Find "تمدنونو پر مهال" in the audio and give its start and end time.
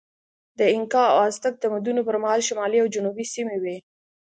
1.63-2.41